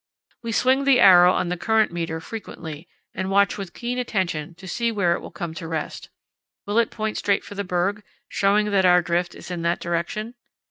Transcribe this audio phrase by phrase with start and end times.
[0.41, 4.67] We swing the arrow on the current meter frequently and watch with keen attention to
[4.67, 6.09] see where it will come to rest.
[6.65, 10.33] Will it point straight for the berg, showing that our drift is in that direction?